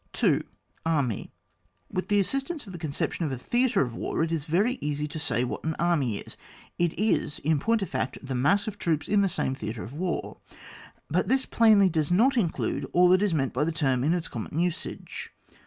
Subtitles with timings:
[0.13, 0.41] 2.—
[0.97, 1.31] Army.
[1.91, 5.07] With the assistance of the conception of a Theatre of War, it is very easy
[5.07, 6.37] to say what an Army is:
[6.79, 9.93] it is, in point of fact, the mass of troops in the same Theatre of
[9.93, 10.37] War.
[11.11, 14.27] But this plainly does not include all that is meant by the term in its
[14.27, 15.31] common usage.